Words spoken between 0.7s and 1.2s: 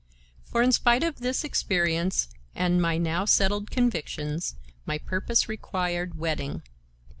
spite of